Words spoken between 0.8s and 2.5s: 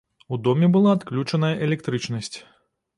адключаная электрычнасць.